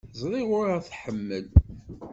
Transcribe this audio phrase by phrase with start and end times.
[0.19, 1.45] Ẓriɣ ur aɣ-tḥemmel.